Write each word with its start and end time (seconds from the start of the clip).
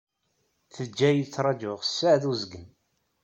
Taǧǧa-yi 0.73 1.23
ttrajuɣ 1.25 1.79
ssaɛa 1.83 2.21
d 2.21 2.23
uzgen. 2.31 2.67